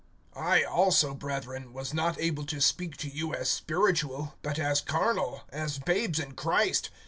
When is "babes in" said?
5.77-6.31